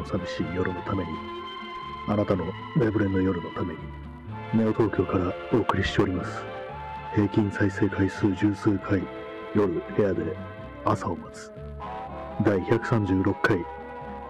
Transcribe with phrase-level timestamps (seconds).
[0.00, 1.10] の寂しい夜のために、
[2.08, 2.44] あなたの
[2.76, 3.78] 眠れの夜のために、
[4.54, 6.42] ネオ東京からお送りしております。
[7.14, 9.02] 平均再生回数十数回、
[9.54, 10.36] 夜部屋で
[10.84, 11.52] 朝を待つ。
[12.44, 13.58] 第136回、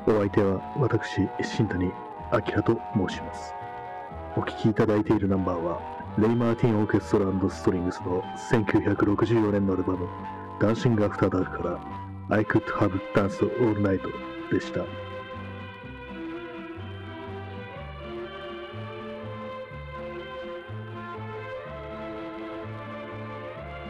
[0.06, 3.54] お相手は私、新谷明と申します。
[4.36, 5.80] お聴きいただいているナンバーは、
[6.18, 10.08] レイ・マーティン・オーケストラストリングスの1964年のアルバム、
[10.60, 14.02] ダンシング・アフター・ダークから I Could Have Danced All Night
[14.52, 15.09] でした。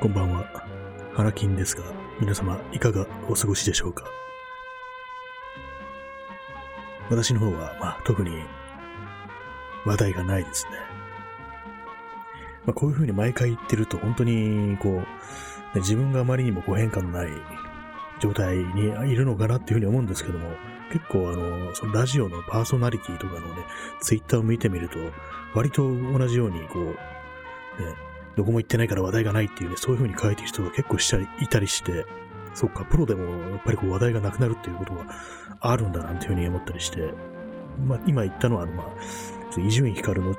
[0.00, 0.46] こんばんは。
[1.14, 1.84] 原金ですが、
[2.20, 4.06] 皆様いかがお過ごしでしょうか？
[7.10, 8.30] 私の方は、まあ、特に
[9.84, 10.70] 話題がないですね。
[12.64, 15.04] まあ、こういうふうに毎回言ってると、本当に、こう、ね、
[15.76, 17.28] 自分があまりにもこう変化のない
[18.20, 20.48] 状態にいるのかなっていうふうに思うんですけども、
[20.94, 23.66] 結構あの、そのラジオのパーソナリティとかのね、
[24.00, 24.96] ツイッターを見てみると、
[25.54, 26.96] 割と同じように、こう、ね、
[28.36, 32.06] どこも行ってないから話題がないっていうね、そういうふうに書いてる人が結構したりいたりして、
[32.54, 35.06] そっか、プロでもやっぱりこう話題がなくなるっていうことが
[35.60, 37.12] あるんだなんていうふうに思ったりして、
[37.86, 40.36] まあ、今言ったのは、まあ、伊集院光の、ね、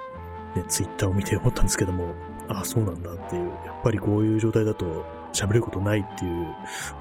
[0.68, 2.14] ツイッターを見て思ったんですけども、
[2.50, 6.48] ああ、そうなんだっていう、やっぱりこういう状態だと喋ることないっていう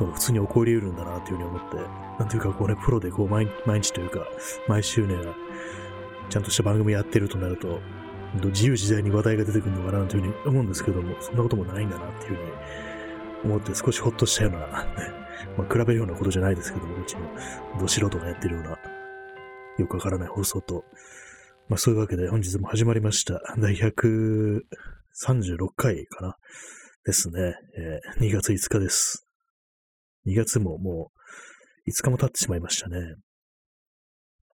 [0.00, 1.76] のが普通に起こり得るんだなっていうふうに思って、
[2.18, 4.26] なんていうかこうね、プロでこう毎日というか、
[4.68, 5.16] 毎週ね、
[6.28, 7.80] ちゃんとした番組やってるとなると、
[8.34, 12.50] 自由自在に話題が出てくるのかなというふうに思うんですけども、そんなこともないんだなっていうふうに
[13.44, 14.60] 思って少しほっとしたような、
[15.58, 17.22] まあ、比べるようなことじゃないですけども、うちの
[17.80, 18.78] ど素人がやってるような、
[19.78, 20.84] よくわからない放送と、
[21.68, 23.40] まあそういうわけで本日も始まりました。
[23.58, 24.62] 第136
[25.76, 26.36] 回かな
[27.04, 29.26] ですね、えー、2月5日です。
[30.26, 31.10] 2月もも
[31.86, 33.14] う5日も経ってしまいましたね。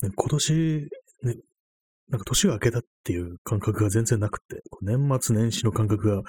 [0.03, 0.89] 今年、
[1.23, 1.37] ね、
[2.09, 6.23] なんか年が明けたっていう感覚が全然なくて、年末年始の感覚がも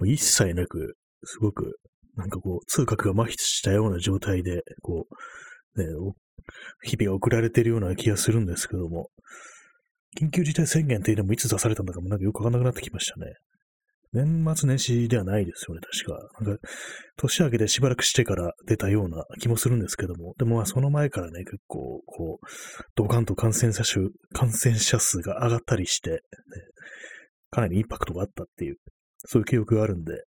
[0.00, 1.78] う一切なく、すごく、
[2.16, 5.06] なんかこう、通覚が麻痺したような状態で、こ
[5.76, 5.86] う、ね、
[6.82, 9.10] 日々が送られているような気がするんですけども、
[10.20, 13.34] 緊急事態宣言っていうのもいつ出されたんだかもなんかよくわかんなくなってきましたね。
[14.12, 16.44] 年末年始ではないですよね、確か。
[16.44, 16.62] なんか、
[17.16, 22.46] 年明けでしばらくしてから出たような気もするんですけども、でもまあその前からね、結構、こう、
[22.94, 26.18] ドカンと感染者数、感染者数が上がったりして、ね、
[27.50, 28.76] かなりインパクトがあったっていう、
[29.26, 30.24] そういう記憶があるんで、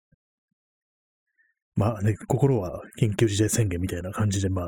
[1.75, 4.67] まあね、心は緊急事態宣言みたいな感じで、まあ、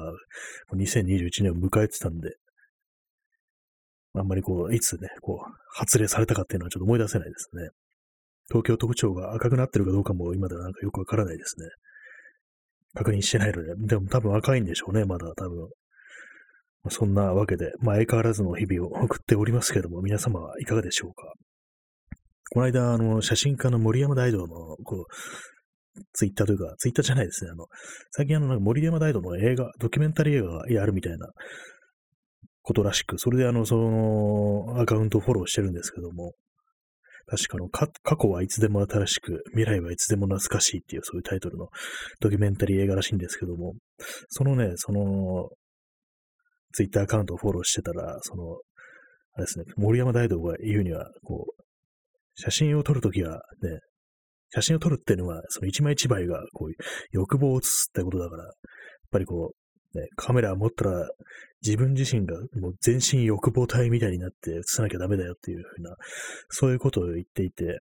[0.76, 2.36] 2021年を迎えてたんで、
[4.16, 7.70] あんまりこう、いつね、こう、発令されたかっていうのはちょっと思い出せないですね。
[8.50, 11.68] 東京特徴が赤くなってるかどうかも今ではなんかよくわからないですね。
[12.96, 15.60] 確認してないので、でも多分赤いんでしょうね、まだ多分。
[16.84, 21.34] まあ、そんなわけで、まあ相変わらずの日々を送っておりますけれども、皆様はいかがでしょうか。
[22.52, 27.52] この間、あの、写真家の森山大道の、こう、ツイッターというか、ツイッターじゃないですね。
[27.52, 27.66] あの、
[28.12, 31.30] 最近あの、なんか森山大道の映画、ドキュメンタリー映画がやるみたいな
[32.62, 36.34] ことらしく、それであの、その、アカウントをフォローしてるんですけども、
[37.36, 41.70] 確かの過去はいつでも新しく、未来はいつでも懐かしいっていう、そういうタイトルの
[42.20, 43.74] ドキュメンタリー映画らしいんですけども、
[44.30, 45.50] そのね、その、
[46.74, 48.58] ツイッターアカウントをフォローしてたら、その、
[49.34, 51.64] あれですね、森山大道が言うには、こう、
[52.36, 53.80] 写真を撮るときはね、
[54.54, 56.72] 写真を撮るっていうのは、その一枚一枚が、こう、
[57.12, 58.54] 欲望を映すってことだから、やっ
[59.12, 59.54] ぱりこ
[59.96, 61.10] う、ね、カメラ持ったら、
[61.64, 65.96] 自分自身がもう全身欲望体みたいになって映さなきゃダメだよっていうふうな、
[66.50, 67.80] そういうことを言っていて、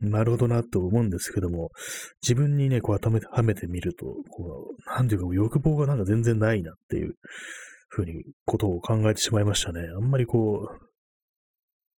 [0.00, 1.70] なるほどなと思うんですけども、
[2.22, 7.14] 自分にね、こう当てはめてみると、こう、なんていうか欲望がなんか全然ないなっていう
[7.88, 9.82] ふうにことを考えてしまいましたね。
[9.96, 10.92] あんまりこう、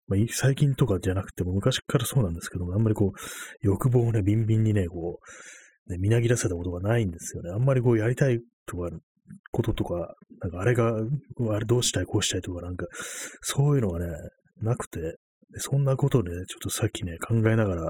[0.07, 3.19] まあ、最近とかじゃなくても昔からそうなんですけども、あんまりこう、
[3.63, 5.21] 欲望をね、ビンビンにね、こ
[5.87, 7.51] う、ね、みなぎらせたことがないんですよね。
[7.51, 8.91] あんまりこう、やりたいとか、
[9.51, 10.95] こととか、なんかあれが、
[11.51, 12.87] あれどうしたい、こうしたいとか、なんか、
[13.41, 14.13] そういうのがね、
[14.61, 15.17] なくて、
[15.57, 17.83] そんなことをね、ちょっとさっきね、考えながら、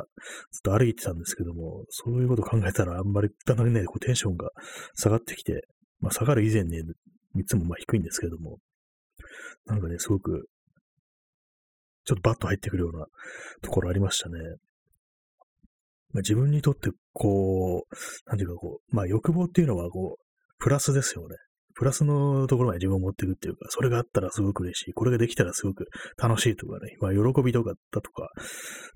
[0.50, 4.50] ずっと歩いてたんですけども、そういうこと考えたら、あんまり、だんだんね、こうテンションが
[4.94, 5.66] 下がってきて、
[6.00, 8.58] まあ、下がる以前に、いつもまあ低いんですけども、
[9.66, 10.48] なんかね、すごく、
[12.04, 13.06] ちょっとバッと入ってくるような
[13.62, 14.38] ところありましたね。
[16.12, 20.23] まあ、自分にとって、こう、なんていうかこう、まあ欲望っていうのはこう、
[20.64, 21.36] プラスですよね。
[21.74, 24.92] プラスのところまで自分を持っていくっていうか、それがあったらすごく嬉しい。
[24.94, 28.30] これができたらすごく楽しいとかね、まあ喜びとかだとか、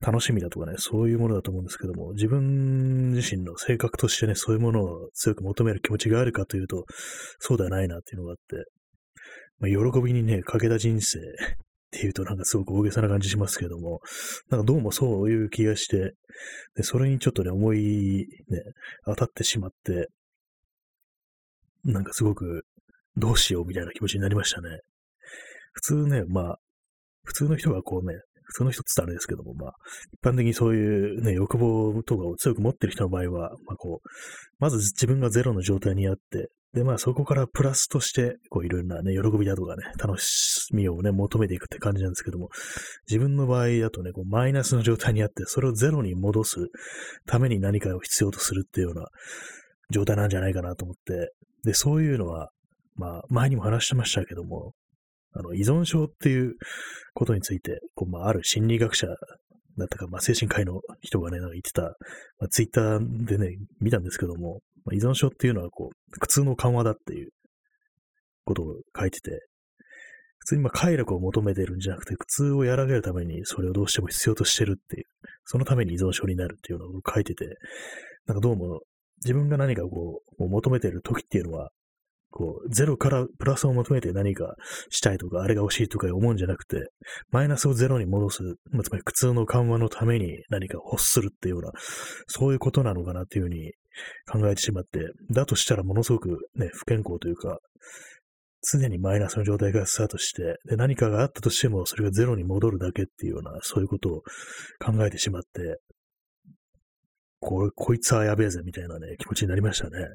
[0.01, 6.87] 楽しみだとかね、そういうものだと思うんですけども、自分自身の性格としてね、そういうものを強く求める気持ちがあるかというと、
[7.39, 8.65] そうではないなっていうのがあって、
[9.59, 11.23] まあ、喜びにね、かけた人生っ
[11.91, 14.01] ていうとなんかすごく大げさな感じしますけども、
[14.49, 16.15] なんかどうもそういう気がして、
[16.77, 18.63] でそれにちょっとね、思いね、
[19.05, 20.09] 当たってしまって、
[21.85, 22.65] なんかすごく
[23.17, 24.69] どうしようみたいな気持ちになりましたね。
[25.73, 26.57] 普通ね、まあ、
[27.25, 28.15] 普通の人がこうね、
[28.45, 29.73] 普通の人って言ったらあれですけども、まあ、
[30.13, 34.09] 一般的にそういうね、欲望とかを強く持ってる人の場合は、まあこう、
[34.59, 42.49] まず自分がゼロの状態にあって、で、まあそこからプラスとして、こういろんなね、喜びだとかね、楽しみをね、求めていくって感じなんですけども、
[43.07, 46.57] 自分の場合だとね、こうマイナスの状態にあって、それをゼロに戻す
[47.27, 49.07] ために何かを必要とするっていうような
[49.91, 51.33] 状態なんじゃないかなと思って、
[51.65, 52.51] で、そういうのは、
[52.97, 54.73] まあ前にも話してましたけども、
[55.35, 56.55] あの、依存症っていう
[57.15, 59.15] ことについて、こう、まあ、ある心理学者だ
[59.85, 61.89] ったか、まあ、精神科医の人がね、なんか言ってた、ま
[62.47, 67.31] あ、ツイッターでね、見たんですけども、まあ、依存症っていうのは、こう、苦痛の緩和だっていう
[68.45, 69.31] ことを書いてて、
[70.39, 75.05] 普通にまあ快楽を求めてるんじゃなくて、苦痛を和らげるためにそれをどうしても必要としてるっていう、
[75.45, 77.45] そのために依存症になるっていうのを書いてて、
[78.27, 78.81] なんかどうも
[79.25, 81.71] 自分が何かこう、求めてる時っていうのは、
[82.31, 84.55] こう、ゼロからプラスを求めて何か
[84.91, 86.91] したいとか、あれが欲しいとか思うんじゃなくて、
[87.31, 91.73] マイナスをゼロに戻す、まあ、つまり苦痛の緩和のために何か欲するっていうような、
[92.27, 93.73] そういうことなのかなっていうふうに
[94.31, 95.01] 考えてしまって、
[95.33, 97.59] だとしたらものすごくね、不健康というか、
[98.71, 104.23] 常にマイナスの状態からスタートして、で、何かがあったとしても、それがゼロに戻るだけっていうような、そういうことを
[104.85, 105.81] 考えてしまって、
[107.41, 110.07] ここいつはやべえぜ、みたいなね、気持ちになりましたね。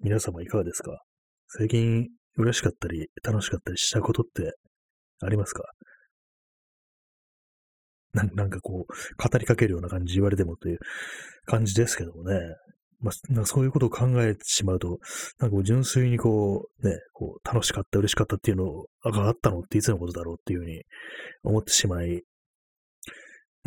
[0.00, 1.02] 皆様いかがですか？
[1.48, 4.54] 最近嬉しかったり楽しかったりしたことって
[5.20, 5.64] ありますか？
[8.12, 10.78] なんなんかこう、語りかけるような感じ言われてもという
[11.46, 12.38] 感じですけどもね。
[13.00, 14.98] まあ、なんかそういうことを考えてしまうと、
[15.38, 20.82] なんかこう純粋にこう、ね、こう楽しかった、嬉しかったっていうのがあったのっていつのことだろうっていうふうに
[21.44, 22.22] 思ってしまい、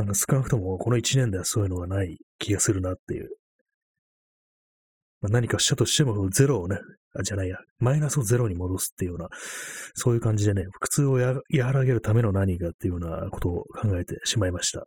[0.04, 3.30] なんか少なくともこの一年ではそういうのがない気がするなっていう
[5.22, 6.80] まあ、何かしたとしても、ゼロをね、
[7.18, 9.30] あ、じゃないや、マイナスをゼロに戻すっていうような、
[9.94, 14.86] そういう感じでね、苦痛を和らげるための何かっていうようなことを考えてしまいました。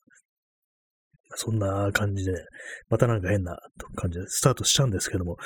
[1.37, 2.33] そんな感じで、
[2.89, 3.59] またなんか変な
[3.97, 5.37] 感じでスタートしちゃうんですけども、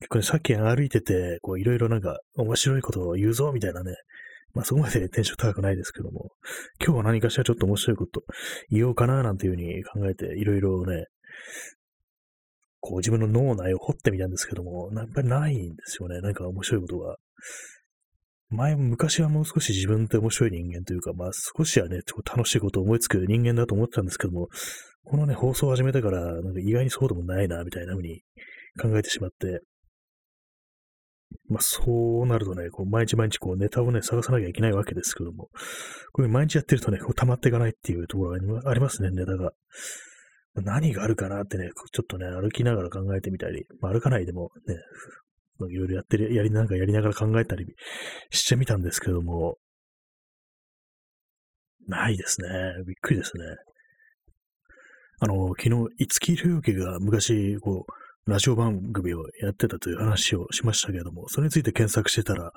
[0.00, 3.94] 結構ね、さっき歩いてて、こういろいろなんか面白いことを言うぞみたいなね、
[4.56, 6.30] まあそこまでテンション高くないですけども、
[6.82, 8.22] 今日は何かしらちょっと面白いこと
[8.70, 11.04] 言おうかななんていうふうに考えて、いろいろね、
[12.80, 16.22] こう自分の脳内を掘ってみたんですけども、やっぱりないんですよね。
[16.22, 17.16] なんか面白いことが。
[18.48, 24.48] 前、昔はもう少し自分って面白い人間というか、まあ少しはね、ちょっと楽しいことを思いつく人間だと思ってたんですけども、
[25.04, 28.22] このね、放送を始めてから、なんか意外にそうでもないな、みたいな風に
[28.80, 29.60] 考えてしまって、
[31.48, 35.48] まあそうなるとね、こう毎日毎日こうネタをね、探さなきゃいけないわけですけども、
[36.12, 39.52] これ毎日やってるとね、こう溜まっていかないっていうところがありますね、ネタが。
[40.64, 44.76] 何があるかなってね、ちょっとね、歩きながら考えてみたり、まあ、歩かないでもね、
[45.68, 47.66] いろいろやってる、やりなんかやりながら考えたり
[48.30, 49.58] してみたんですけども、
[51.88, 52.48] ないですね。
[52.86, 53.44] びっくりですね。
[55.20, 57.92] あの、昨日、五木ひろゆきが昔、こう、
[58.26, 62.50] ラジオ番組をやってたという話をしましたけれども、それについて検索してたら、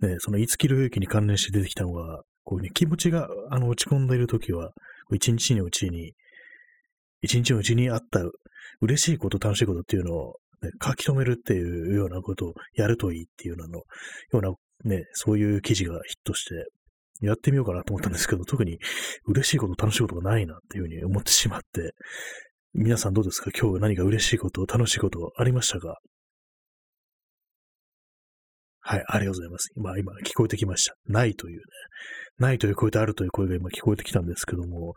[0.00, 4.72] ね、その五木ひろゆきに関連して出てきたのが、こうね、気持ちが、あの、落ち込んでいるときは、
[5.12, 6.12] 一日のうちに、
[7.22, 8.20] 一日のうちにあった
[8.80, 13.84] 嬉しいこと、楽しいことっていうのを、ね、書き留めるっていうようなことをやるといいっていうのの、よ
[14.32, 14.52] うな、
[14.84, 16.66] ね、そういう記事がヒットして、
[17.20, 18.78] やってみようかなと思ったんですけど、特に
[19.26, 21.92] 嬉しいこと、楽しいことがないなっていうふうに思ってしまって、
[22.78, 23.50] 皆さんどうですか？
[23.58, 25.96] 今日何か嬉しいこと、楽しいことありましたか？
[28.80, 29.70] はい、ありがとうございます。
[29.74, 30.94] 今、今聞こえてきました。
[31.06, 31.62] ないというね、
[32.36, 34.92] ないという声とあるという声が今聞こえてきたんですけども、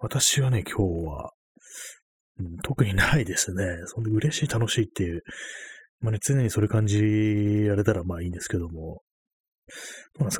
[0.00, 1.30] 私はね、今日は、
[2.40, 3.64] うん、特にないですね。
[3.84, 5.22] そんで嬉しい、楽しいっていう。
[6.00, 9.02] まあね、常にそれ感じられたらまあいいんですけども。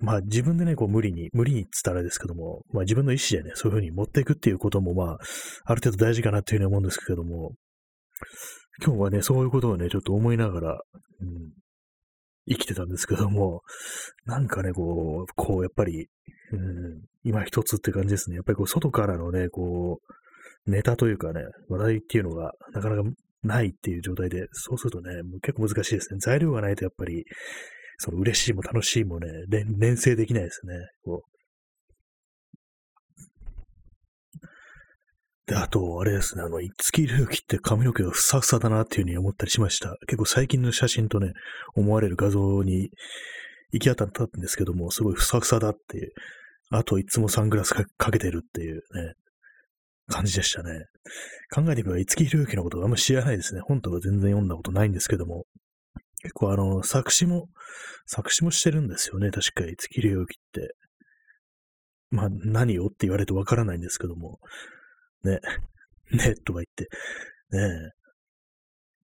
[0.03, 5.19] まあ自分でね、こう無理に、無理にって言ったらですけども、まあ自分の意思でね、そういうふうに持っていくっていうこともまあ、
[5.65, 7.53] ある程度大事かなっていうふうに思うんですけども、
[8.85, 10.81] 今日はね、そういうことをね、ちょっと思いながら、
[11.21, 11.53] うん、
[12.49, 13.63] 生きてたんですけども、
[14.27, 16.09] なんかね、こう、こう、やっぱり、
[16.53, 18.37] うん、今一つって感じですね。
[18.37, 20.01] やっぱりこう、外からのね、こ
[20.67, 23.09] う、ネタというかね、話題っていうのがなかなか
[23.43, 26.19] ないっていう状態で、そうするとね、もう結構難しいですね。
[26.19, 27.25] 材料がないとやっぱり、
[27.99, 30.75] その嬉しいも楽しいもね、連成できないですね。
[31.05, 31.35] こう
[35.47, 39.97] で、あと、あれですね、あの、五木隆起って髪の毛がふさふさだなっていうふうに思ったりしました。
[40.07, 41.33] 結構最近の写真とね、
[41.75, 42.91] 思われる画像に
[43.73, 46.13] 行き当たったんですけども、すごいふさふさだっていう、
[46.71, 49.13] あといつもサングラスかけてるっていうね、
[50.09, 50.87] 感じでしたね。
[51.55, 53.61] 考えてみれば、五木ひろゆきのことあんま知らないですね。
[53.61, 55.45] 本とか全然読んだことないんですけども、
[56.25, 57.49] 結構あの、作詞も、
[58.07, 59.31] 作詞もしてるんですよね。
[59.31, 60.75] 確か、五木ひろゆきって。
[62.11, 64.41] まあ、何をって言われるとわからないんですけども、
[65.23, 65.41] ね、
[66.13, 66.89] ね、とか言って、
[67.51, 67.91] ね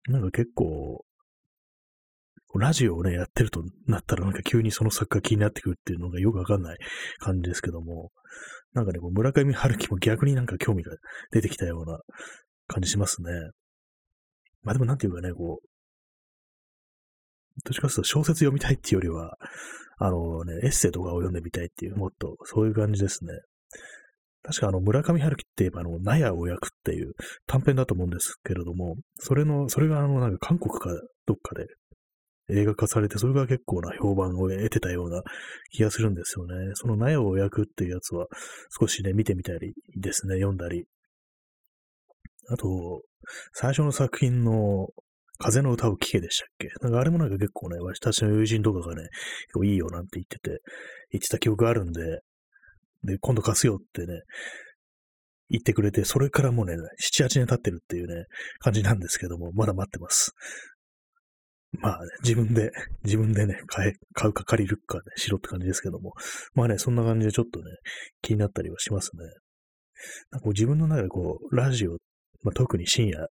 [0.09, 1.05] なんか結構、
[2.57, 6.79] ラジオをね、やってるとなったらなんか急にその作家気になってくるっていうのがよくわかんない
[7.19, 8.11] 感じですけども、
[8.73, 10.93] なんかね、こう村上春樹も逆になんか興味が
[11.31, 12.01] 出てきたような
[12.67, 13.31] 感じしますね。
[14.63, 15.69] まあでもなんていうかね、こう、
[17.65, 19.37] どっちかというと小説読みたいっていうよりは、
[19.99, 23.33] あのね、エッセイとかを読んでみたいっていう、もっとそういう感じですね。
[24.43, 27.15] 確かあの、村上春樹って言えばあの、納屋を焼くっていう
[27.47, 30.91] 短編だと思うんですけれども、それの、それがあの、なんか韓国か
[31.27, 31.67] どっかで
[32.51, 35.23] 映画化されて、それが結構な評判を得てたような
[35.71, 36.73] 気がするんですよね。
[36.75, 38.27] その納屋を焼くっていうやつは
[38.79, 40.85] 少しね、見てみたりですね、読んだり。
[42.51, 43.03] あと、
[43.53, 44.89] 最初の作品の
[45.39, 46.69] 風の歌を聴けでしたっけ？
[46.81, 49.09] なんかあれもなんか結構ね、私たちの友人とかがね、
[49.47, 50.63] 結構いいよなんて言ってて、
[51.11, 52.21] 言ってた記憶があるんで、
[53.03, 54.23] で、今度貸すよってね、
[55.51, 58.25] 言ってくれて、それからもうね、7、8年経ってるっていうね、
[58.61, 60.33] 感じなんですけども、まだ待ってます。
[61.81, 62.71] まあ、ね、自分で、
[63.03, 66.13] 自分でね、買え、買うか借りるかね、しろって感じですけども。
[66.55, 67.67] まあね、そんな感じでちょっとね、
[68.23, 69.25] 気になったりはしますね。
[70.31, 71.99] なんか自分の中でこう、ラジオ、
[72.43, 73.27] まあ、特に深夜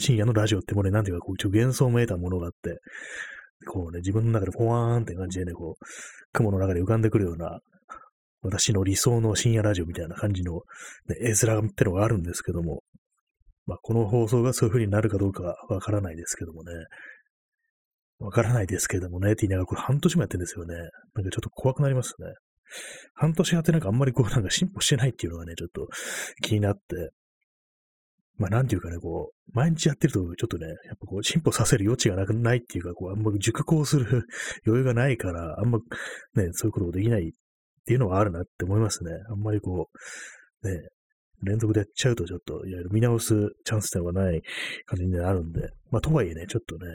[0.00, 2.78] 深夜のラジオってもうね、なんていうか、こう、一応幻想めいたものがあって、
[3.68, 5.84] こうね、自分の中でポワーンって感じでね、こう、
[6.32, 7.60] 雲の中で浮かんでくるような、
[8.42, 10.62] 私の理想の深夜ラジオみたいな感じの、
[11.08, 12.82] ね、絵面ってのがあるんですけども、
[13.66, 16.72] まあ、この放送がそういう風になるかどうかわからないですけどもね、
[18.18, 20.74] わからないですけどもね、って言いながらこれ半年もやってるんですよね。
[20.74, 22.26] なんかちょっと怖くなりますね。
[23.14, 25.88] 半年やってなんかあんまりこうなんか進歩してないっていうのがね、ちょっと
[26.42, 27.10] 気になって、
[28.40, 34.26] まあなんていうかね、こう、毎日やってると、ちょっとね、やっぱこう、進歩させる余地がなくないっていうか、こう、あんま熟考する
[34.66, 35.78] 余裕がないから、あんま
[36.34, 37.32] ね、そういうことができないっ
[37.84, 39.12] ていうのはあるなって思いますね。
[39.28, 39.90] あんまりこ
[40.62, 40.88] う、ね、
[41.42, 44.40] 連続でやっちゃうとちょっと、いわゆる見直すチャンス点はない
[44.86, 46.86] 感じになるんで、まあとはいえね、ちょっとね、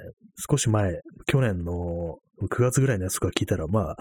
[0.49, 3.97] 少し前、去年の9月ぐらいのやつとか聞いたら、まあ、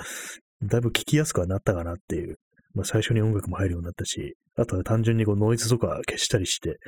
[0.62, 2.36] だいぶ聞きやすくはなったかなっていう
[2.74, 6.78] まあ、最初に音楽も入るようになったし、あとは単純にこうノイズとか消したりして、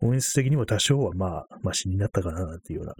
[0.00, 2.94] 音質的にも多少はまあ、マシになったかなっていうような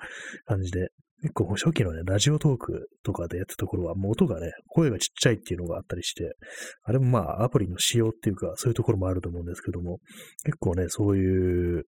[0.46, 0.88] 感じで、
[1.22, 6.34] 結構初期のね、ラジオトークとかでやったところは、もう音がね、声がちっちゃいっていうのがあったりして、
[6.82, 9.98] あれもまあ、アプリの仕様っていうか、そういうところもあると思うんですけども、
[10.44, 11.84] 結構ね、そういう、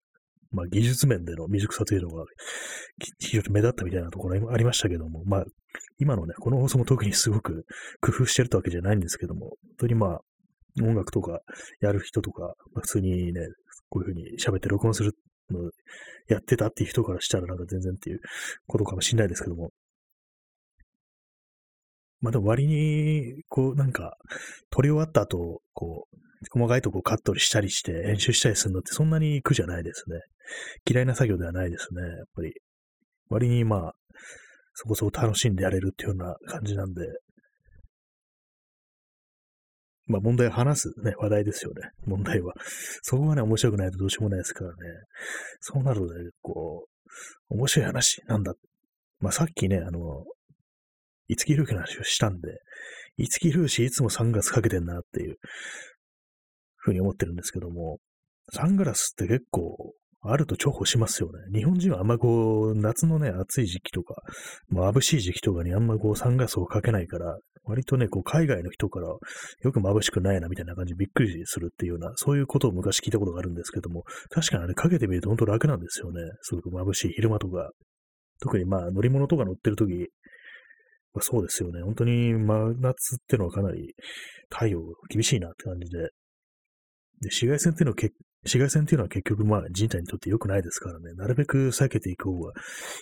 [0.50, 2.26] まあ、技術面での未熟さというのが、
[3.20, 5.44] 非常に目立ったみたいなところもありましたけども、まあ、
[5.98, 7.64] 今のね、この放送も特にすごく
[8.02, 10.20] 工夫してるってわけじゃないんですけども、本当にまあ、
[10.80, 11.40] 音楽とか
[11.80, 13.40] やる人とか、普通にね、
[13.88, 15.12] こういう風に喋って録音する
[15.50, 15.70] の
[16.28, 18.20] やってたっていう人からしたらなんか全然っていう
[18.66, 19.70] ことかもしれないですけども。
[22.20, 24.16] まあでも割に、こうなんか、
[24.70, 26.16] 撮り終わった後、こう、
[26.50, 30.20] 細かいとこカットしたりして編集したりするのってそんなに苦じゃないですね。
[30.88, 32.52] 嫌いな作業ではないですね、やっぱり。
[33.28, 33.92] 割にまあ、
[34.74, 37.02] そこそこ楽しんでやれるっていうような感じなんで、
[40.06, 41.90] まあ問題を話すね、話題ですよね。
[42.06, 42.54] 問題は。
[43.02, 44.76] そこがね、面白くないとどうしようもないですからね。
[45.60, 46.86] そうなるとね、こ
[47.50, 48.54] う、面白い話なんだ。
[49.20, 50.24] まあさっきね、あの、
[51.28, 52.58] 五木ひろきの話をしたんで、
[53.16, 55.36] 五木ひろしいつもサングラスかけてんなっていう
[56.76, 57.98] ふうに思ってるんですけども、
[58.52, 59.94] サングラスって結構
[60.24, 61.58] あると重宝しますよね。
[61.58, 64.22] 日本人はあんまこう、夏のね、暑い時期とか、
[64.72, 69.18] 眩しい時期とかにあんまこう、サングラスをかけないから、割とね、こう、海外の人からよ
[69.72, 76.20] く眩しくないなみたいな感じでびっくりするっていうような、そういうことを昔聞いたことがあるんですけども、確かにあれかけてみると本当楽なんですよね。
[76.42, 77.70] すごく眩しい昼間とか。
[78.40, 79.92] 特にまあ、乗り物とか乗ってるとき、
[81.14, 81.82] まあ、そうですよね。
[81.82, 83.94] 本当に真夏ってのはかなり
[84.50, 85.98] 太陽厳しいなって感じで。
[85.98, 86.08] で、
[87.24, 88.14] 紫外線っていうのは結
[88.44, 92.52] 紫外線っていうのは結局まあ人体にとって良くないですからね、なるべく避けていく方が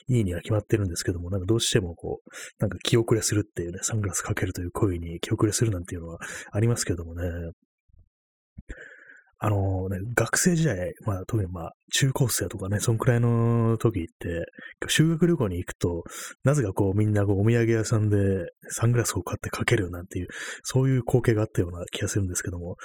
[0.09, 6.19] いいには決まってるんですけども、なんかどうしてもこう、なんか気遅れするっていうね、サングラスかけるという行為に気遅れするなんていうのは
[6.53, 7.25] ありますけどもね、
[9.43, 14.45] あのね、学生時代、まあ特にまあ中高生とかね、そんくらいの時って、
[14.87, 16.05] 修学旅行に行くと、
[16.45, 18.17] なぜかこうみんなこうお土産屋さんで
[18.69, 20.29] サングラスを買ってかけるなんていう、
[20.63, 22.77] そういう光景があったような気がするんですけども、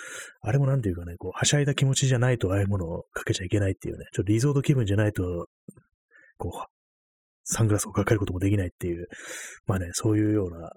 [0.41, 5.47] あれもなんていうかね、こう、はしゃいだ気持ちじゃないとああいうものをかけちゃいけないっていうね、ちょっとリゾート気分じゃないと、
[6.37, 6.67] こう、
[7.43, 9.07] サングラスをかけることもできないっていう、
[9.67, 10.71] まあね、そういうような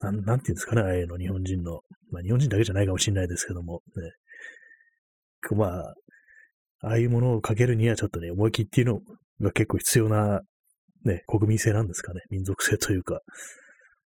[0.00, 1.80] なん、なんていうんですかね、ああいうの、日本人の。
[2.10, 4.10] まあ、日本人だけじゃないかもしれないですけども、ね。
[5.50, 5.94] 構まあ、
[6.80, 9.00] ああいうものをかけるにはちょっとね、思い切っていうの
[9.40, 10.40] が結構必要な、
[11.04, 12.20] ね、国民性なんですかね。
[12.30, 13.20] 民族性というか。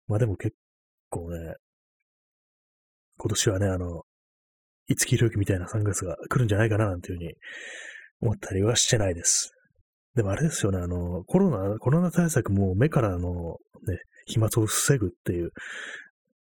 [0.07, 0.55] まあでも結
[1.09, 1.55] 構ね、
[3.17, 4.03] 今年はね、あの、
[4.89, 7.35] 五木ひろゆきみたいなサングラスが来るんじゃないかななんていうふうに
[8.23, 9.53] 思ったりはしてないです。
[10.15, 13.57] でもあれですよね、あの、コロナ、コロナ対策も目からの
[13.87, 15.51] ね、飛沫を防ぐっていう、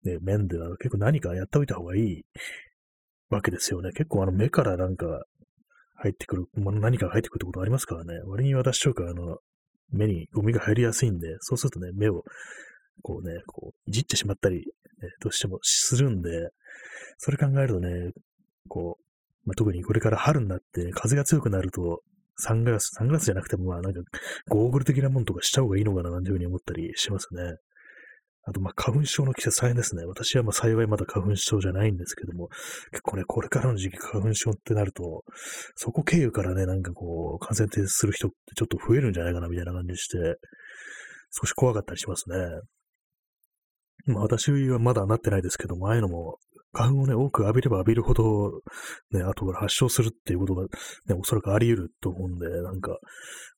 [0.04, 2.22] ね、面では結構何かやっておいた方がいい
[3.30, 3.92] わけですよね。
[3.92, 5.24] 結構あの目からなんか
[5.96, 8.20] 入ってくる、何かが入ってくるってことありますからね。
[8.26, 9.38] 割に私とかあの、
[9.92, 12.22] 目にゴミが入りやすいんで、そうするとね、目を
[13.02, 14.62] こうね、こう、いじってしまったり、ね、
[15.20, 16.50] どうしてもするんで、
[17.18, 18.10] それ考えるとね、
[18.68, 22.02] こう、まあ、特にこれから春になって、風が強くなると、
[22.36, 24.00] サングラス、サングラスじゃなくても、まあなんか、
[24.48, 27.42] ゴーグル的なものとかした方がいいのかななんていうふうに思ったりしますね。
[28.44, 30.04] あと、まあ、花粉症の季節大変ですね。
[30.04, 32.48] 私はまあ幸いまだ花粉症じゃないんですけども、
[32.90, 35.24] 結構ね、これからの時期花粉症ってなると、
[35.76, 40.18] そこ経由からね、なんかこう、感染停止する人ってちょっと増えるんじゃないかなみたいな感じして、
[41.30, 42.36] 少し怖かったりしますね。
[44.06, 46.38] まあ私はまだなってないですけども、ああいうのも
[46.72, 48.60] 花粉をね、多く浴びれば浴びるほど、
[49.10, 50.68] ね、後から発症するっていうことが、ね、
[51.18, 52.96] おそらくあり得ると思うんで、なんか、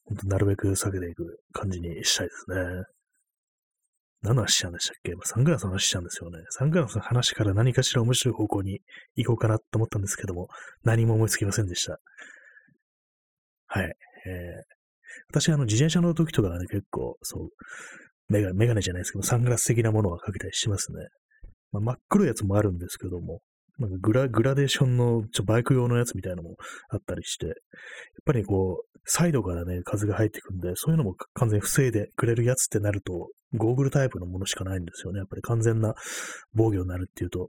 [0.05, 2.57] 本当なるべく避けていく感じにしたいですね。
[4.23, 6.39] 何の話したんでしたっけ、まあ、サングラスの話したんですよね。
[6.51, 8.81] サングラスの話から何かしら面白い方向に
[9.17, 10.49] 行こうかなと思ったんですけども、
[10.85, 11.99] 何も思いつきませんでした。
[13.67, 13.85] はい。
[13.85, 13.93] えー、
[15.31, 17.49] 私、あの、自転車の時とかはね、結構、そう、
[18.29, 20.99] メガメガネじゃないですけど、サングラス的なものはかけたりしますね。
[21.73, 23.41] まあ、真っ黒いやつもあるんですけども、
[23.79, 26.57] なんかグラグラデーションのちょバイク用のやつみたいなのも
[26.91, 27.55] あったりして、やっ
[28.25, 35.19] ぱりこう、サイドからね、風が入ってくんで、そういうのも完全に防いでくれるやつってなると、ゴーグルタイプのものしかないんですよね。
[35.19, 35.95] やっぱり完全な
[36.55, 37.49] 防御になるっていうと、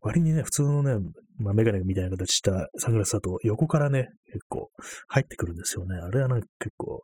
[0.00, 0.94] 割にね、普通のね、
[1.38, 4.70] まあ、メガネみたいな形したサングラスだと横からね、結構
[5.08, 5.96] 入ってくるんですよね。
[5.96, 7.02] あれはなんか結構、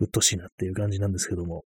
[0.00, 1.64] うっとしいなっていう感じなんですけども。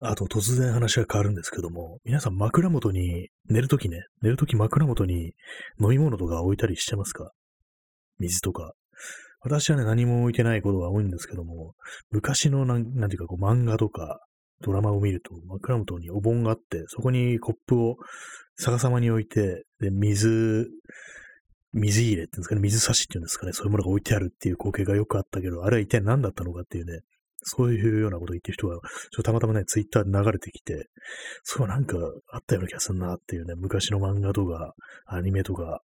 [0.00, 5.32] あと突然話が変わるんですけども、皆さん枕元に、寝るときね、寝るとき枕元に
[5.80, 7.32] 飲み物とか置いたりしてますか？
[8.18, 8.72] 水とか。
[9.40, 11.74] 私はね、何も置いてないことが多いんですけども、
[12.10, 14.20] 昔のなん、なんていうかこう漫画とか
[14.60, 17.96] ドラマを見ると枕元にお盆があって、そこにコップを
[18.58, 20.68] 逆さまに置いて、で、水、
[21.72, 27.00] 水入れっていうんですかね、水差しっていうんですかね、そういうものが置いてあるっていう光景がよくあったけど、あれは一体何だったのかっていうね、
[27.48, 28.82] そういうようなことを言ってる人が、ちょっ
[29.16, 30.88] とたまたまね、ツイッターで流れてきて、
[31.44, 31.96] そうなんか
[32.32, 34.74] あったような気がするなっていうね、昔の漫画とか、
[35.06, 35.80] アニメとか、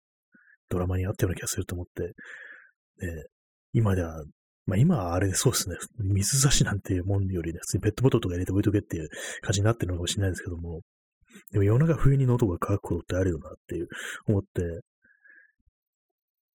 [0.68, 3.24] ドラマにあったような気がすると思って、ね、
[3.72, 4.24] 今では、
[4.66, 9.08] まあ今はあれそうですね、水差しなんていうもんよりね、普通にペットボトルとか入れて置いとけっていう
[9.42, 10.80] 感じになってるのかもしれないですけども、
[11.52, 13.88] でも夜中冬に喉が渇くことってあるよなっていう
[14.26, 14.80] 思って、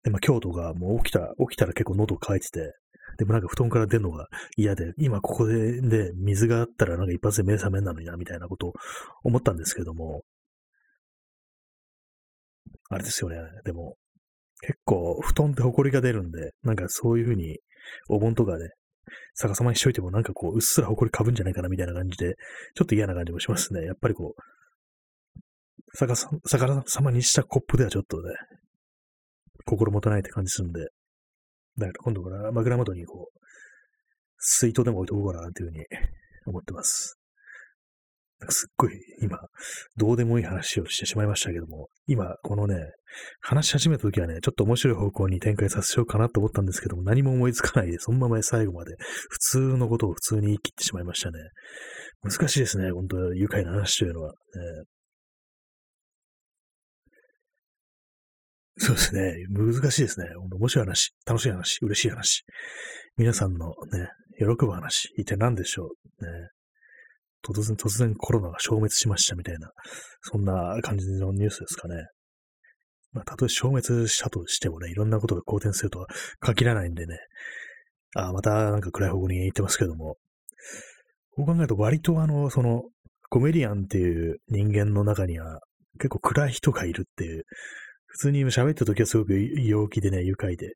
[0.04, 2.74] で、まあ今日とかもう起きた、起きたら結構喉渇いてて、
[3.18, 8.74] でもなんか布団から出るのが嫌で、今ここで、で、水があったらなんか一発で目覚めんなのにな、みたいなことを
[9.24, 10.24] 思ったんですけども、
[12.90, 13.38] あれですよね。
[13.64, 13.96] でも、
[14.62, 17.60] 結構布団って埃が出るんで、なんかそういうふうに、
[18.10, 18.70] お盆とかで、
[19.36, 22.36] 逆さまにしといてもなんかこう、うっすら埃かぶんじゃないかなみたいな感じで、
[22.76, 23.86] ちょっと嫌な感じもしますね。
[23.86, 24.42] やっぱりこう、
[25.98, 28.34] 逆さ逆さまにしたコップではちょっとね、
[29.66, 30.90] 心もとないって感じするんで、
[31.78, 33.40] だから今度から枕元にこう、
[34.38, 35.86] 水筒でも置いとこうかなというふうに
[36.46, 37.18] 思ってます。
[38.50, 39.40] すっごい今、
[39.96, 42.76] どうでもいい話をしてしまいましたけども、今、このね、
[43.40, 48.96] 話し始めた時はね、ちょっと面白い方向に展開させようかなと思ったんですけども、何も思いつかないで、そのまま最後まで
[49.30, 51.40] 普通のことを普通に言い切ってしまいましたね。
[52.24, 54.32] 難しいですね、本当愉快な話というのは。
[54.32, 54.36] ね、
[58.78, 59.46] そうですね。
[59.50, 60.28] 難しいですね。
[60.36, 62.44] 面白い話、楽しい話、嬉しい話。
[63.18, 66.26] 皆さんのね、喜ぶ話、一体何でしょう。
[66.26, 66.50] ね、
[67.44, 69.72] 突然、突然コロナが消滅しましたみたいな、
[70.22, 72.08] そんな感じのニュースですかね。
[73.14, 76.08] まあ、たとえ消滅したとしてもね、いろんなことが好転するとは
[76.42, 77.18] 限らないんでね。
[78.14, 80.18] ああ、またなんか暗い方向に行ってますけども。
[81.32, 82.84] こう考えると割とあの、その、
[83.30, 85.62] コメディアンっていう人間の中には
[85.98, 87.44] 結構暗い人がいるっていう
[88.16, 90.76] 普通に喋った時はすごく陽気でね、愉快で、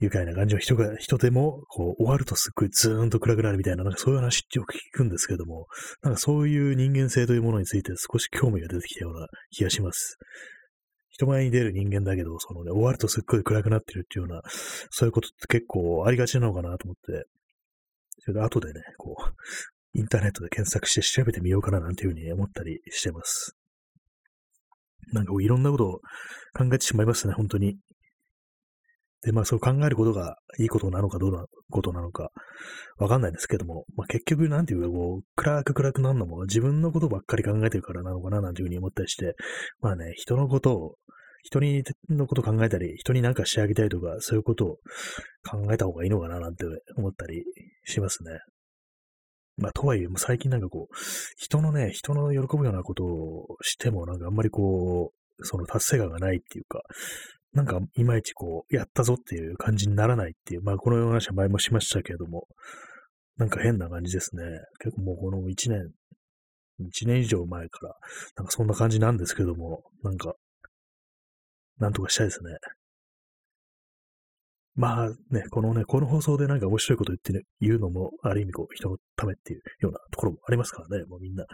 [0.00, 5.66] 愉快な感じの人が、人でも、こう、終わるとすっごいズーンと暗くなるみたいな、なんかそういう話ってよく聞くんですけども、
[6.02, 10.18] なんかそういう人間性というものについて少し興味が出てきたような気がします。
[11.10, 14.42] 人前に出る人間だけど、そのね、終わるとすっごい暗くなってるっていうような、
[14.90, 17.26] そういうことって結構ありがちなのかなと思って、
[18.18, 23.56] それで後でね、こう、インターネットで検索して調べてみようかななんていうふうに思ったりしてます。
[25.12, 26.00] なんかこういろんなことを
[26.56, 27.76] 考えてしまいますね、本当に。
[29.22, 32.30] で、まあそう考えることがいいことなのかどうなことなのか
[32.98, 39.34] わかんないですけども、まあ結局なんていうかこう、暗く暗くなるのも自分のことばっかり考えてるからなのかななんていうふうに思ったりして、
[39.80, 40.94] まあね、人のことを、
[41.42, 44.76] 人にのこと考えたり、人になんかしてあげたいとか、そういうことを
[45.48, 46.64] 考えた方がいいのかななんて
[46.96, 47.44] 思ったり
[47.84, 48.30] しますね。
[49.56, 50.94] まあ、とはいえ、もう最近なんかこう、
[51.36, 56.82] 人のね、人の喜ぶようなことをしても、なんかあんまりこう、その達成感がないっていうか、
[57.52, 62.46] なんかいまいちこう、やったぞっていう感じにならないっていう、まあこのような話は前もしましたけれども、
[63.38, 64.42] なんか変な感じですね。
[64.80, 65.90] 結構もうこの1年、
[66.80, 67.94] 1年以上前から、
[68.36, 70.34] なんかそんな感じなんですけども、なんか、
[71.78, 72.50] なんとかしたいですね。
[74.76, 81.46] まあね、このね、この放送でなんか面白いこと言ってね、言うのも、ある意味こう、人のためっていうようなところもありますからね、もうみんな、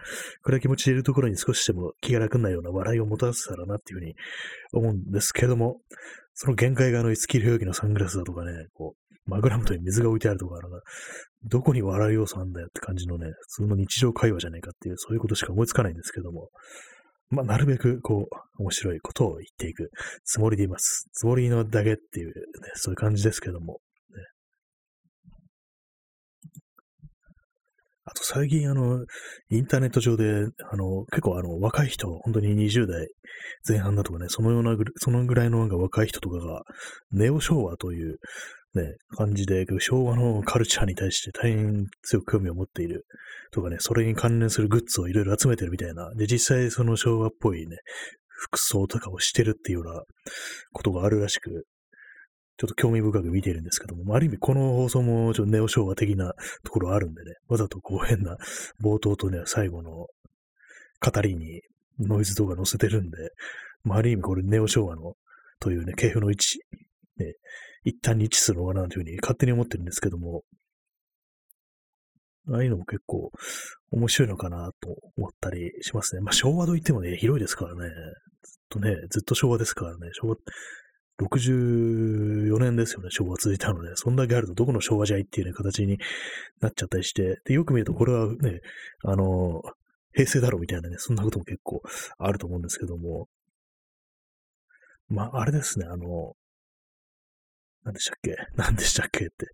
[0.43, 4.15] 暗い気持ちでいるところに少しでも気が楽になるような笑いをもたらせたらなっていうふうに
[4.73, 5.79] 思うんですけれども、
[6.35, 10.81] その限界があの、五木領域のサングラスだとかね、こう、マグラムトに水が置いてあるとか、なんか、
[11.45, 16.49] どこに笑い要素あんだよって感じのね、普通の日常会話じゃないかっていう、そういうことしか思いつかないんですけども、
[17.33, 19.91] まあ、なるべく、こう、面白いことを言っていく
[20.25, 21.09] つもりでいます。
[21.15, 22.33] つもりのだけっていう、ね、
[22.75, 23.79] そういう感じですけども。
[24.11, 24.21] ね、
[28.05, 29.07] あと、最近、あの、
[29.49, 30.25] インターネット上で、
[30.71, 33.09] あの、結構、あの、若い人、本当に20代
[33.67, 36.63] 前半だとかね、そのような、そのぐらいのなんか若い人とかが、
[37.13, 38.19] ネオ昭和という、
[38.75, 43.07] ね、感じで、昭和のカルチャーに対して大変強く興味を持っている。
[43.51, 46.11] とかね、それに関連するグッズをいろいろ集めてるみたいな。
[46.15, 47.77] で、実際その昭和っぽいね、
[48.29, 50.03] 服装とかをしてるっていうような
[50.73, 51.67] ことがあるらしく、
[52.57, 56.33] ちょっと興味深く見ているんですけども、ある意味この放送もちょっとネオ昭和的な
[56.65, 58.37] ところあるんでね、わざとこう変な
[58.83, 61.61] 冒頭とね、最後の語りに
[61.99, 63.17] ノイズ動画載せてるんで、
[63.85, 65.15] まあ、ある意味これネオ昭和の
[65.61, 66.59] というね、系譜の位置、
[67.19, 67.35] ね、
[67.85, 70.43] 一旦に位置するのかなというふうに勝手に思ってるんですけども、
[72.49, 73.31] ああいうのも結構
[73.93, 76.23] 面白いのかなと思ったりしますね。
[76.23, 77.89] まあ昭和といってもね、広いですからね。
[77.89, 77.93] ずっ
[78.69, 80.09] とね、ずっと昭和ですからね。
[80.13, 80.37] 昭和、
[81.21, 85.99] 64年ですよね、昭和続いたので、そんだけあるとどこの昭和じゃいっていうね、形に
[86.61, 88.61] なっちゃったりして、で、よく見るとこれはね、
[89.05, 89.63] あの、
[90.15, 91.83] 平成だろうみたいなね、そんなことも結構
[92.19, 93.29] あると思うんですけども、
[95.09, 96.35] まあ、あれですね、あの、
[97.85, 98.37] 何でしたっけ？
[98.57, 99.27] 何でしたっけ？
[99.27, 99.47] って、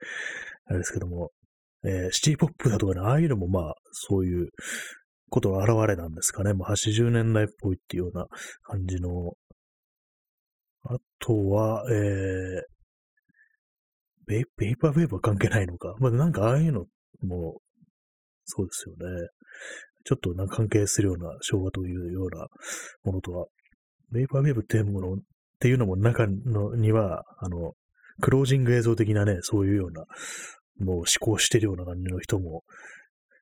[0.66, 1.30] あれですけども、
[1.84, 4.48] えー、シティポップだとかね、ああいうのもまあ、そういう
[5.30, 6.54] ことの現れなんですかね。
[6.54, 8.26] まあ、80年代っぽいっていうような
[8.62, 9.32] 感じの。
[10.84, 12.62] あとは、えー、
[14.26, 15.94] ベイベイパーウェーブは関係ないのか。
[15.98, 16.86] まあ、なんかああいうの
[17.22, 17.60] も、
[18.44, 19.28] そうですよね。
[20.04, 22.46] ちょっとなんか関係するような昭和というような
[23.04, 23.46] ものとは、
[24.10, 25.16] ベイパーウェーブっていうものっ
[25.60, 27.74] ていうのも中のには、あの、
[28.20, 30.04] クロージング映像的なね、そういうような
[30.84, 32.62] のを思考してるような感じの人も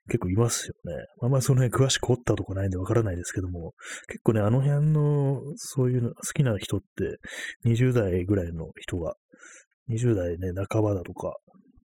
[0.09, 1.07] 結構いますよね。
[1.21, 3.75] あんまりその辺詳しく掘ったとこないんでわからないですけども、
[4.09, 7.19] 結構ね、あの辺の、そういうの好きな人って、
[7.69, 9.15] 20代ぐらいの人が、
[9.91, 11.37] 20代ね、半ばだとか、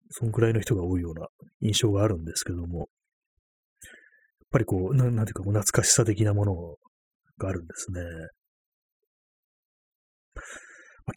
[0.10, 1.28] そんくらいの人が多いような
[1.62, 2.88] 印象があるんですけども、やっ
[4.52, 6.54] ぱりこう、ななんていうか、懐かしさ的なもの
[7.38, 8.02] があるんですね。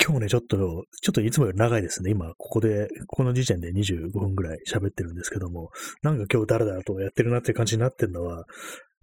[0.02, 0.56] 今日ね、ちょっと、
[1.02, 2.10] ちょっといつもより長いですね。
[2.10, 5.70] 今、ここで、この時点で25分ぐらい喋ってるんですけども、
[6.02, 8.44] なんか今日ダラダラとやってるなって感じになってるのは、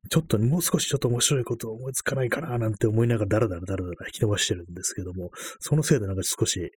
[0.09, 6.69] ちょっともう少しちょっと面白いことを思いつかないかななんて思いながらダラダラダラダラ引き伸ばしてるんですけども、そのせいでなんか少しね、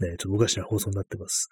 [0.00, 1.48] ちょっとおかしな放送になってます。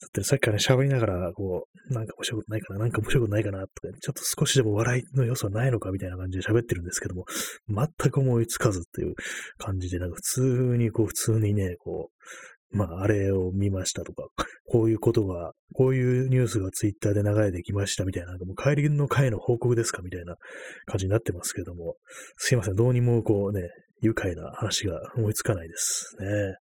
[0.00, 7.24] だってさっきからね、喋りながら、こう、なんか面白いことないかな、なんか面白いことないかなとか、ちょっと少しでも笑いの要素はないのかみたいな感じで喋ってるんですけども、
[7.68, 9.14] 全く思いつかずっていう
[9.58, 12.14] 感じで、なんか普通にこう、普通にね、こう、
[12.72, 14.28] まあ、あれを見ましたとか、
[14.66, 20.36] こういうことが、こういうニュースがツイッターで流れてきましたみたいな、もう帰りの会の報告ですかみたいな
[20.86, 21.96] 感じになってますけども、
[22.36, 23.68] すいません、どうにもこうね、
[24.02, 26.56] 愉快な話が思いつかないですね。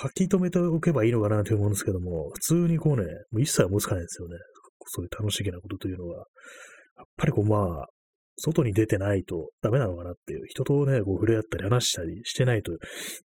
[0.00, 4.36] 書き留めておけばいいのかなと思うんですけども、普通にこうね、もう一切思いつかないですよね。
[4.86, 6.26] そういう楽しげなことというのは。
[6.96, 7.86] やっぱりこうまあ、
[8.40, 12.72] 外に出てないとダメなのかなっていう、人とね、こう触れ合ったり話したりしてないと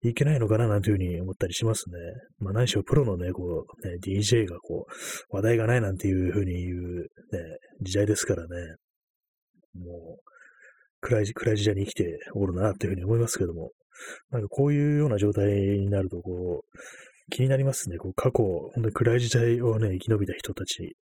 [0.03, 1.95] いけないのかななんていうふうに思ったりしますね。
[2.39, 6.77] まあ何しろプロのね、こう、ね、DJ がこう、話題がないなんていうふうに言う、
[7.35, 8.75] ね、時代ですからね。
[9.73, 10.23] もう、
[11.01, 13.71] 暗い、暗い時代に生きておるな、というふうに思いますけども、
[14.31, 16.79] なんかこういうような状態になると、こう、
[17.31, 17.97] 気になりますね。
[17.97, 20.95] こう過去、本当に暗い時代をね、生き延びた人たち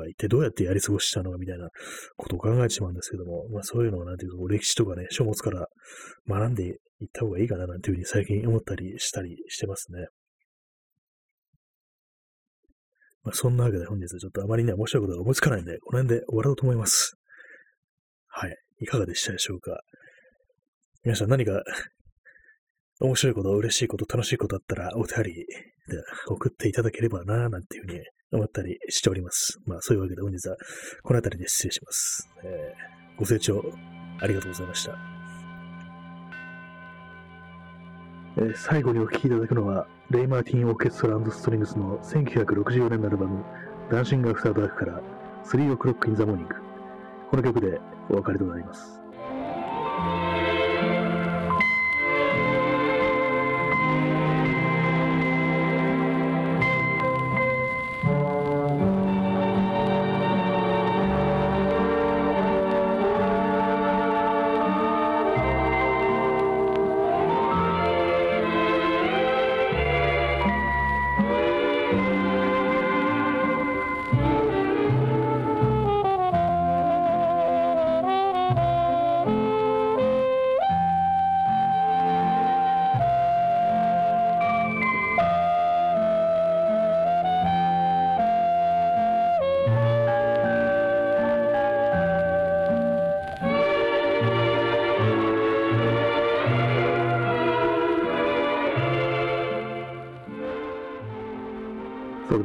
[0.00, 1.68] は一体どうやってやり過ごしたのかみたいな
[2.16, 5.66] ことを考えてしまうんですけども、まあそういうのはなんていうか、歴史とかね、書物から
[6.28, 6.74] 学んでいっ
[7.12, 10.06] た方がいいかななんていうふうに最近思ったりしたりしてますね。
[13.22, 17.16] まあそんなわけで本日はちょっとあまりね、面白いことが思いつかないんで、この辺で終わろうと思います。
[18.28, 18.56] はい。
[18.80, 19.80] いかがでしたでしょうか
[21.04, 21.62] 皆さん何か
[23.00, 28.00] 面白いこと、嬉しいこと、楽しいことあったらお便りで送っていただければななんていうふうに
[28.34, 29.60] 思ったりしております。
[29.66, 30.56] まあそういうわけで本日は
[31.02, 32.28] この辺りで失礼します。
[32.44, 33.64] えー、ご清聴
[34.20, 35.14] ありがとうございました。
[38.36, 43.44] えー、最後にお聴きいただくのは、レイ・マーティン・オーケストラストリングスの1964年のアルバム、
[43.92, 45.00] ダンシング・アフター・ダークから、
[45.44, 46.48] 3 o'clock in the morning。
[47.30, 49.03] この曲でお別れとなります。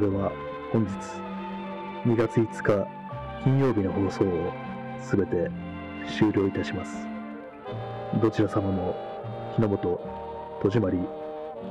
[0.00, 0.32] では
[0.72, 0.92] 本日
[2.06, 2.88] 2月5日
[3.44, 4.50] 金曜日の放送を
[4.98, 5.50] すべて
[6.18, 7.06] 終了いたします。
[8.18, 8.96] どちら様も
[9.56, 10.00] 日の本、
[10.62, 10.98] 戸締まり、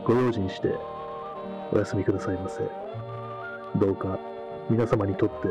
[0.06, 0.68] ご用心して
[1.74, 2.60] お休みくださいませ。
[3.80, 4.20] どうか
[4.70, 5.48] 皆様にとって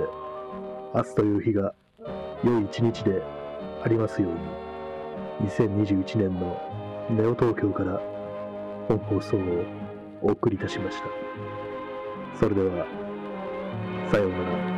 [0.94, 1.74] 明日という日が
[2.44, 3.20] 良い一日で
[3.82, 4.32] ありますよう
[5.42, 6.56] に、2021年の
[7.10, 8.00] ネオ東京から
[8.86, 9.64] 本放送を
[10.22, 11.67] お送りいたしました。
[12.34, 12.86] それでは、
[14.10, 14.77] さようなら。